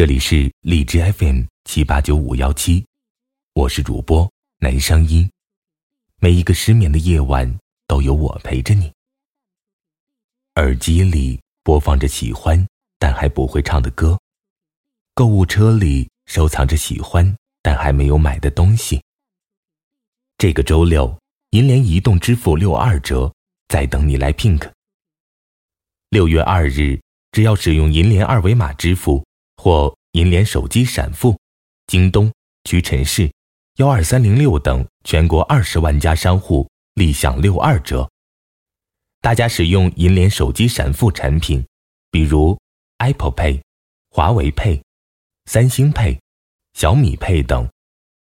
[0.00, 2.82] 这里是荔枝 FM 七八九五幺七，
[3.52, 4.26] 我是主播
[4.58, 5.30] 南声音。
[6.16, 8.90] 每一个失眠的夜晚，都有我陪着你。
[10.54, 12.66] 耳机里播放着喜欢
[12.98, 14.18] 但还不会唱的歌，
[15.12, 19.02] 购物车里收藏着喜欢但还没有买的东西。
[20.38, 21.14] 这个周六，
[21.50, 23.30] 银联移动支付六二折，
[23.68, 24.66] 在等你来 pink。
[26.08, 26.98] 六月二日，
[27.32, 29.22] 只要使用银联二维码支付。
[29.60, 31.36] 或银联手机闪付，
[31.86, 32.32] 京东、
[32.64, 33.30] 屈臣氏、
[33.76, 38.10] 幺二三零六等全国二十万家商户立享六二折。
[39.20, 41.62] 大家使用银联手机闪付产品，
[42.10, 42.58] 比如
[42.96, 43.60] Apple Pay、
[44.08, 44.80] 华为 Pay、
[45.44, 46.18] 三星 Pay、
[46.72, 47.68] 小米 Pay 等，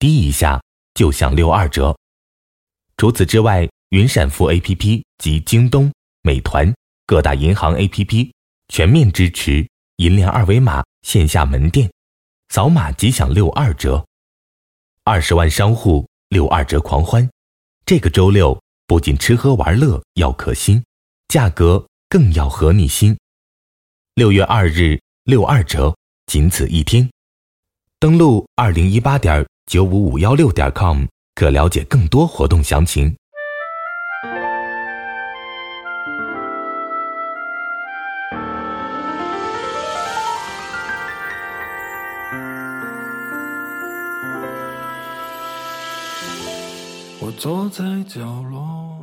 [0.00, 0.60] 滴一下
[0.94, 1.96] 就享六二折。
[2.96, 6.74] 除此之外，云闪付 APP 及京东、美团
[7.06, 8.32] 各大银行 APP
[8.66, 10.82] 全面支持银联二维码。
[11.02, 11.90] 线下门店，
[12.50, 14.04] 扫码即享六二折，
[15.04, 17.26] 二十万商户六二折狂欢。
[17.86, 20.84] 这个周六不仅吃喝玩乐要可心，
[21.28, 23.16] 价格更要合你心。
[24.16, 25.96] 六月二日六二折，
[26.26, 27.08] 仅此一天。
[27.98, 33.16] 登录二零一八点九五五幺六点 com，可了解更多活动详情。
[47.38, 48.98] 坐在角落。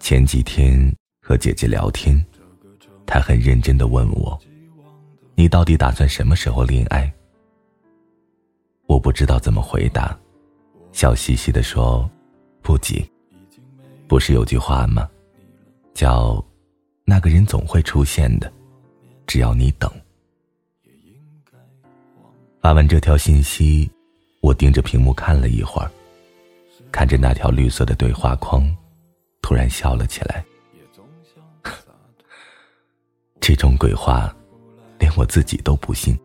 [0.00, 2.20] 前几天和姐姐聊天，
[3.06, 4.36] 她很认真的问我
[5.36, 7.12] ：“你到底打算什么时候恋爱？”
[8.88, 10.18] 我不知道怎么回答，
[10.90, 12.10] 笑嘻嘻的说
[12.60, 13.08] ：“不急，
[14.08, 15.08] 不是有句话吗？
[15.94, 16.44] 叫
[17.04, 18.52] 那个人总会出现的，
[19.24, 19.88] 只要你等。”
[22.60, 23.88] 发完这条信息。
[24.40, 25.90] 我盯着屏幕看了一会儿，
[26.90, 28.68] 看着那条绿色的对话框，
[29.42, 30.44] 突然笑了起来。
[33.38, 34.34] 这种鬼话，
[34.98, 36.18] 连我自己都不信。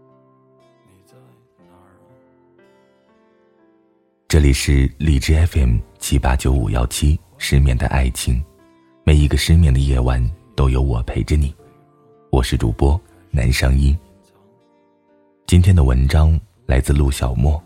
[4.28, 8.44] 这里是荔枝 FM 七八九五幺七，失眠的爱情，
[9.04, 10.24] 每一个失眠的夜晚
[10.56, 11.54] 都有我陪着你。
[12.32, 13.98] 我是主播南商音。
[15.46, 17.62] 今天的文章来自陆小莫。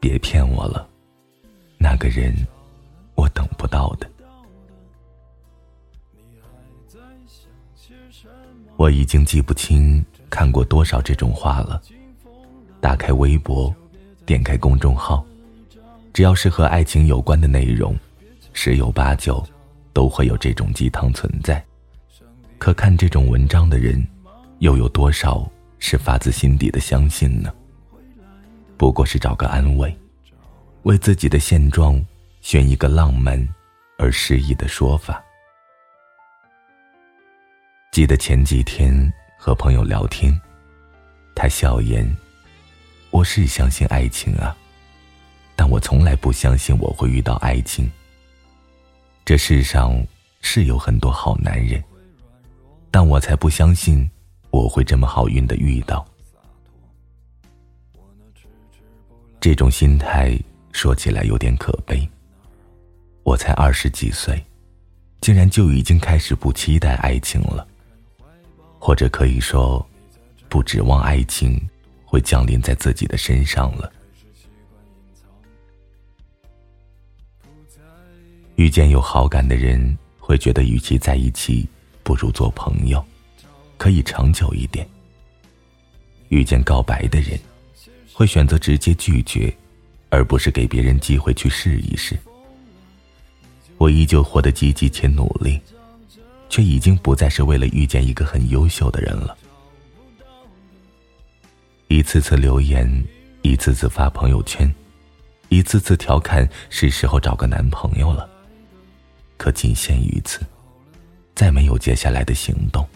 [0.00, 0.88] 别骗我了，
[1.76, 2.34] 那个人，
[3.14, 4.10] 我等不到的。
[8.76, 11.80] 我已经记不清看过多少这种话了。
[12.80, 13.72] 打开微博，
[14.24, 15.22] 点开公众号，
[16.14, 17.94] 只要是和爱情有关的内容，
[18.54, 19.46] 十有八九
[19.92, 21.62] 都会有这种鸡汤存在。
[22.56, 24.02] 可看这种文章的人，
[24.60, 25.46] 又有多少
[25.78, 27.52] 是发自心底的相信呢？
[28.80, 29.94] 不过是找个安慰，
[30.84, 32.02] 为自己的现状
[32.40, 33.38] 选一个浪漫
[33.98, 35.22] 而诗意的说法。
[37.92, 38.90] 记得前几天
[39.36, 40.34] 和朋友聊天，
[41.34, 42.10] 他笑言
[43.12, 44.56] ：“我是相信爱情啊，
[45.54, 47.86] 但我从来不相信我会遇到爱情。
[49.26, 50.02] 这世上
[50.40, 51.84] 是有很多好男人，
[52.90, 54.10] 但我才不相信
[54.48, 56.02] 我会这么好运的遇到。”
[59.40, 60.38] 这种心态
[60.70, 62.06] 说起来有点可悲。
[63.22, 64.44] 我才二十几岁，
[65.22, 67.66] 竟然就已经开始不期待爱情了，
[68.78, 69.84] 或者可以说，
[70.50, 71.58] 不指望爱情
[72.04, 73.90] 会降临在自己的身上了。
[78.56, 81.66] 遇见有好感的人，会觉得与其在一起，
[82.02, 83.02] 不如做朋友，
[83.78, 84.86] 可以长久一点。
[86.28, 87.40] 遇见告白的人。
[88.20, 89.50] 会选择直接拒绝，
[90.10, 92.14] 而不是给别人机会去试一试。
[93.78, 95.58] 我依旧活得积极且努力，
[96.50, 99.34] 却已经不再是为了遇见一个很优秀的人了。
[101.88, 102.86] 一次次留言，
[103.40, 104.70] 一次次发朋友圈，
[105.48, 108.28] 一次次调侃，是时候找个男朋友了。
[109.38, 110.42] 可仅限于此，
[111.34, 112.86] 再没有接下来的行动。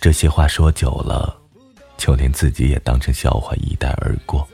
[0.00, 1.37] 这些话说久了。
[1.98, 4.48] 就连自己也当成笑话一带而过。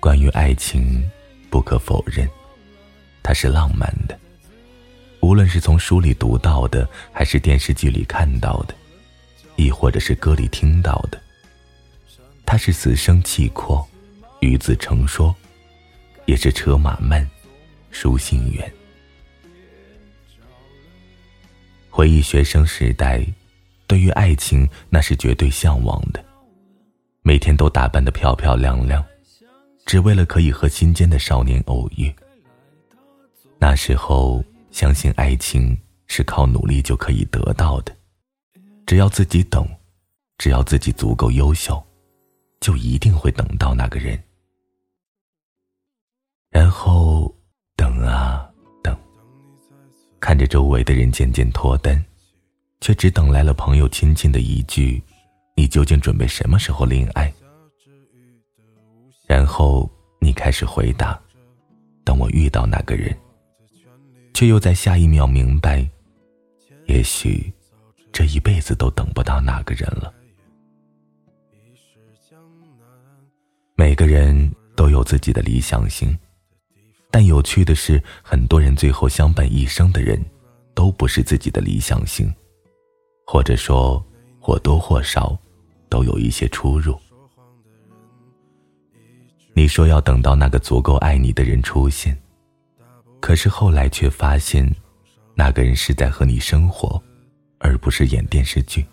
[0.00, 1.08] 关于爱情，
[1.50, 2.28] 不可否认，
[3.22, 4.18] 它是浪漫的。
[5.20, 8.74] 无论是从书里读到的，还是电视剧里看到的，
[9.56, 11.20] 亦或者是歌里听到的，
[12.46, 13.86] 它是死生契阔，
[14.40, 15.36] 与子成说，
[16.24, 17.28] 也是车马慢，
[17.90, 18.72] 书信远。
[21.90, 23.22] 回忆学生时代，
[23.90, 26.24] 对于爱情那是绝对向往的，
[27.22, 29.04] 每天都打扮得漂漂亮亮，
[29.84, 32.14] 只为了可以和心间的少年偶遇。
[33.58, 35.76] 那时候，相信爱情
[36.06, 37.92] 是靠努力就可以得到的，
[38.86, 39.66] 只要自己等，
[40.38, 41.82] 只要自己足够优秀，
[42.60, 44.16] 就一定会等到那个人。
[46.48, 47.34] 然后，
[47.74, 48.48] 等啊
[48.84, 48.96] 等，
[50.20, 52.00] 看着周围的人渐渐脱单，
[52.80, 55.02] 却只等来了朋友亲亲的一句
[55.54, 57.32] ：“你究竟准备什么时候恋爱？”
[59.28, 59.88] 然后
[60.20, 61.20] 你开始回答
[62.04, 63.16] ：“等我遇到那个人。”
[64.32, 65.86] 却又在下一秒明白，
[66.86, 67.52] 也许
[68.10, 70.14] 这一辈子都等不到那个人了。
[73.74, 76.16] 每个人都有自己的理想型，
[77.10, 80.24] 但有趣的是，很多人最后相伴一生的人，
[80.74, 82.32] 都不是自己的理想型，
[83.30, 84.04] 或者说
[84.40, 85.38] 或多或少
[85.88, 86.98] 都有一些出入。
[89.52, 92.18] 你说要等到那个足够爱你的人出现。
[93.20, 94.68] 可是后来却发现，
[95.36, 97.00] 那个人是在和你生活，
[97.58, 98.84] 而不是演电视剧。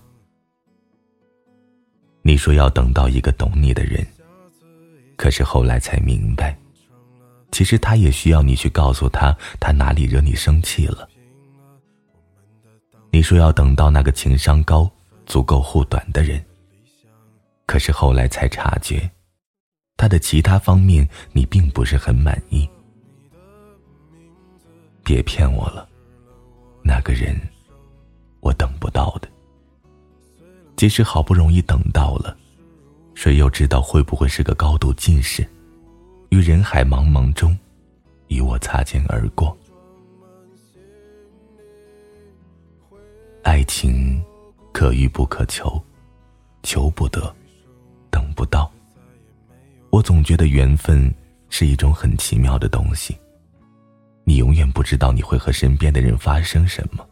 [2.22, 4.06] 你说要等到一个懂你的人，
[5.16, 6.56] 可是后来才明白，
[7.52, 11.10] 其实他也需要你去告诉他他哪里惹你生气了。
[13.18, 14.88] 你说要等到那个情商高、
[15.26, 16.40] 足够护短的人，
[17.66, 19.10] 可是后来才察觉，
[19.98, 22.70] 他的其他方面你并不是很满意。
[25.04, 25.90] 别骗我了，
[26.84, 27.36] 那个人，
[28.40, 29.28] 我等不到的。
[30.76, 32.38] 即使好不容易等到了，
[33.16, 35.44] 谁又知道会不会是个高度近视，
[36.30, 37.58] 于人海茫茫中，
[38.28, 39.58] 与我擦肩而过。
[43.48, 44.22] 爱情，
[44.74, 45.82] 可遇不可求，
[46.64, 47.34] 求不得，
[48.12, 48.70] 等不到。
[49.90, 51.10] 我总觉得缘分
[51.48, 53.18] 是一种很奇妙的东西。
[54.26, 57.08] 你永远不知道你会和身边的人发生什么，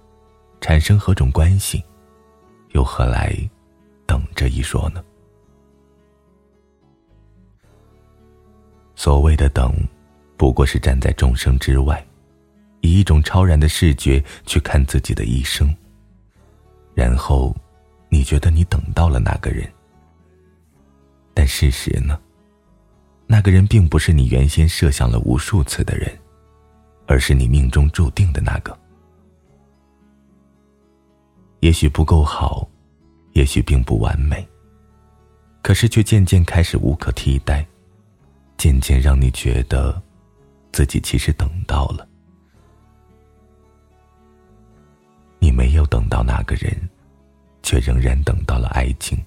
[0.59, 1.81] 产生何种关系，
[2.73, 3.33] 又何来
[4.05, 5.01] 等这一说呢？
[8.93, 9.73] 所谓的等，
[10.35, 12.05] 不过是站在众生之外，
[12.81, 15.73] 以一种超然的视觉去看自己的一生。
[16.95, 17.55] 然后，
[18.09, 19.71] 你觉得你等到了那个人，
[21.35, 22.19] 但事实呢？
[23.27, 26.11] 那个人并不是你原先设想了无数次的人。
[27.07, 28.75] 而是你命中注定的那个，
[31.59, 32.67] 也许不够好，
[33.33, 34.43] 也许并不完美，
[35.61, 37.63] 可是却渐渐开始无可替代，
[38.57, 40.01] 渐渐让你觉得，
[40.71, 42.07] 自己其实等到了。
[45.75, 46.73] 有等到那个人，
[47.61, 49.17] 却仍然等到了爱情。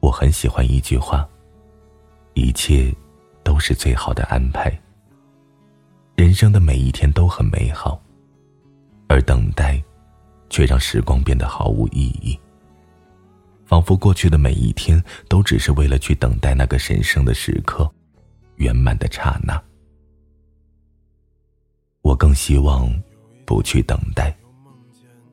[0.00, 1.28] 我很喜欢一句话：
[2.34, 2.94] 一切
[3.42, 4.72] 都是最好的安排。
[6.16, 8.00] 人生的每一天都很美好，
[9.08, 9.82] 而等待，
[10.50, 12.38] 却让时光变得毫无意义。
[13.66, 17.90] 仿佛过去的每一天都只是为了去等待那个神圣的时刻，
[18.56, 19.62] 圆满的刹那。
[22.00, 22.90] 我更希望
[23.44, 24.34] 不去等待，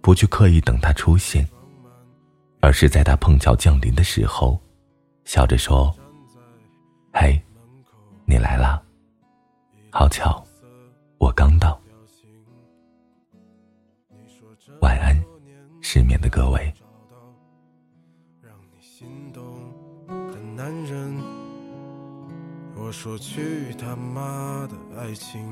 [0.05, 1.43] 不去刻意等他出现，
[2.61, 4.61] 而是在他碰巧降临的时候，
[5.23, 5.91] 笑着说
[7.11, 7.41] ：“嘿，
[8.23, 8.79] 你来啦，
[9.89, 10.45] 好巧。”
[11.17, 11.81] 我刚到，
[14.79, 15.19] 晚安，
[15.81, 16.71] 失眠的各位。
[22.75, 25.51] 我说去他妈的爱情，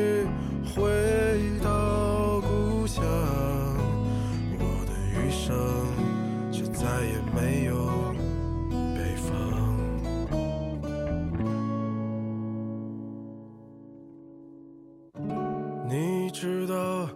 [0.75, 3.03] 回到故乡，
[4.57, 5.55] 我的余生
[6.51, 7.75] 却再也没有
[8.95, 9.29] 北方。
[15.87, 17.09] 你知道。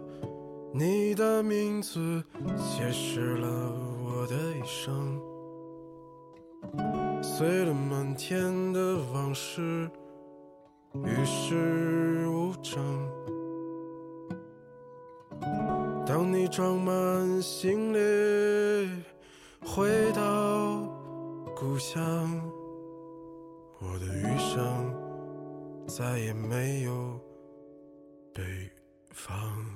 [0.78, 2.22] 你的名字
[2.58, 3.48] 解释了
[4.04, 5.18] 我的一生，
[7.22, 9.90] 碎了满天的往事，
[10.96, 13.08] 与世无争。
[16.56, 19.02] 装满行李，
[19.60, 20.78] 回到
[21.54, 22.00] 故乡。
[23.78, 27.20] 我的余生再也没有
[28.32, 28.42] 北
[29.10, 29.75] 方。